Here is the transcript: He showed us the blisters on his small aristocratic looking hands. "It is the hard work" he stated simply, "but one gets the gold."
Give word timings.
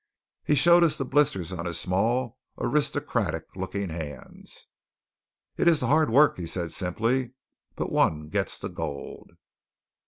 He 0.43 0.55
showed 0.55 0.83
us 0.83 0.97
the 0.97 1.05
blisters 1.05 1.53
on 1.53 1.67
his 1.67 1.79
small 1.79 2.39
aristocratic 2.57 3.43
looking 3.55 3.89
hands. 3.89 4.65
"It 5.57 5.67
is 5.67 5.79
the 5.81 5.85
hard 5.85 6.09
work" 6.09 6.37
he 6.37 6.47
stated 6.47 6.71
simply, 6.71 7.33
"but 7.75 7.91
one 7.91 8.29
gets 8.29 8.57
the 8.57 8.69
gold." 8.69 9.33